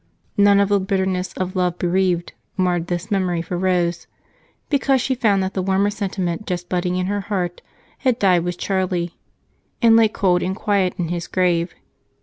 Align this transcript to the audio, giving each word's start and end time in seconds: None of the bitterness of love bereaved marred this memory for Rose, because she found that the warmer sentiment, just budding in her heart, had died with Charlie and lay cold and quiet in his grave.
None 0.35 0.59
of 0.59 0.69
the 0.69 0.79
bitterness 0.79 1.31
of 1.33 1.55
love 1.55 1.77
bereaved 1.77 2.33
marred 2.57 2.87
this 2.87 3.11
memory 3.11 3.43
for 3.43 3.55
Rose, 3.55 4.07
because 4.67 4.99
she 4.99 5.13
found 5.13 5.43
that 5.43 5.53
the 5.53 5.61
warmer 5.61 5.91
sentiment, 5.91 6.47
just 6.47 6.67
budding 6.69 6.95
in 6.95 7.05
her 7.05 7.21
heart, 7.21 7.61
had 7.99 8.17
died 8.17 8.43
with 8.43 8.57
Charlie 8.57 9.19
and 9.79 9.95
lay 9.95 10.07
cold 10.07 10.41
and 10.41 10.55
quiet 10.55 10.95
in 10.97 11.09
his 11.09 11.27
grave. 11.27 11.75